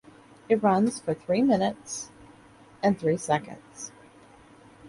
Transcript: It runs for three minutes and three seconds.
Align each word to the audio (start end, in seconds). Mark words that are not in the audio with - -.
It 0.49 0.63
runs 0.63 0.99
for 0.99 1.13
three 1.13 1.43
minutes 1.43 2.09
and 2.81 2.97
three 2.99 3.17
seconds. 3.17 3.91